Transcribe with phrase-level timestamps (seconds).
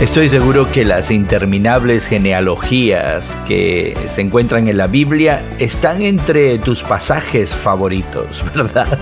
[0.00, 6.84] Estoy seguro que las interminables genealogías que se encuentran en la Biblia están entre tus
[6.84, 8.96] pasajes favoritos, ¿verdad?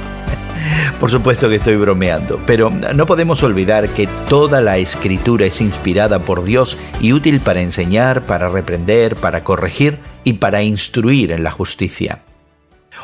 [0.99, 6.21] Por supuesto que estoy bromeando, pero no podemos olvidar que toda la escritura es inspirada
[6.21, 11.51] por Dios y útil para enseñar, para reprender, para corregir y para instruir en la
[11.51, 12.23] justicia.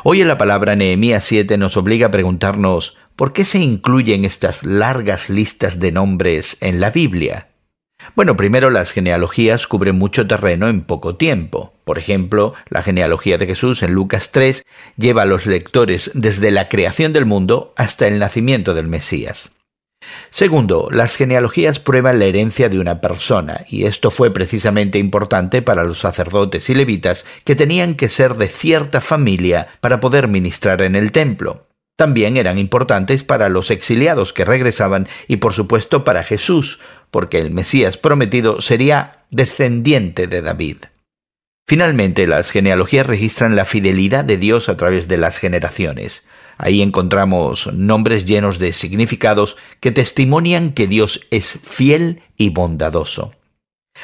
[0.03, 4.63] Hoy en la palabra Nehemías 7 nos obliga a preguntarnos ¿por qué se incluyen estas
[4.63, 7.52] largas listas de nombres en la Biblia?
[8.15, 11.73] Bueno, primero las genealogías cubren mucho terreno en poco tiempo.
[11.83, 14.63] Por ejemplo, la genealogía de Jesús en Lucas 3
[14.97, 19.51] lleva a los lectores desde la creación del mundo hasta el nacimiento del Mesías.
[20.29, 25.83] Segundo, las genealogías prueban la herencia de una persona, y esto fue precisamente importante para
[25.83, 30.95] los sacerdotes y levitas que tenían que ser de cierta familia para poder ministrar en
[30.95, 31.67] el templo.
[31.95, 36.79] También eran importantes para los exiliados que regresaban y por supuesto para Jesús,
[37.13, 40.77] porque el Mesías prometido sería descendiente de David.
[41.67, 46.25] Finalmente, las genealogías registran la fidelidad de Dios a través de las generaciones.
[46.57, 53.35] Ahí encontramos nombres llenos de significados que testimonian que Dios es fiel y bondadoso.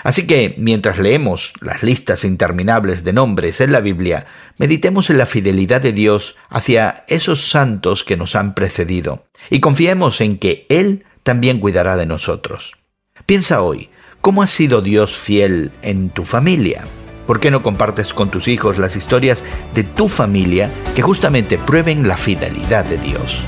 [0.04, 4.28] Así que, mientras leemos las listas interminables de nombres en la Biblia,
[4.60, 10.22] meditemos en la fidelidad de Dios hacia esos santos que nos han precedido y confiemos
[10.22, 12.79] en que Él también cuidará de nosotros.
[13.26, 13.90] Piensa hoy,
[14.22, 16.86] ¿cómo ha sido Dios fiel en tu familia?
[17.28, 19.44] ¿Por qué no compartes con tus hijos las historias
[19.76, 23.44] de tu familia que justamente prueben la fidelidad de Dios?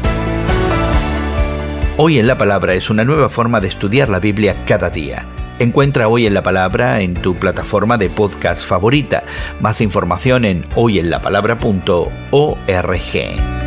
[1.97, 5.25] Hoy en la Palabra es una nueva forma de estudiar la Biblia cada día.
[5.59, 9.23] Encuentra Hoy en la Palabra en tu plataforma de podcast favorita.
[9.59, 13.61] Más información en hoyenlapalabra.org.